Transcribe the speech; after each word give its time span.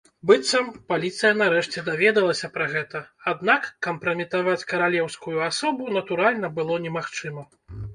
Быццам, 0.29 0.69
паліцыя 0.91 1.29
нарэшце 1.41 1.83
даведалася 1.91 2.51
пра 2.57 2.65
гэта, 2.73 3.03
аднак 3.35 3.71
кампраметаваць 3.91 4.59
каралеўскую 4.75 5.37
асобу, 5.53 5.83
натуральна, 6.01 6.47
было 6.61 6.85
немагчыма. 6.89 7.51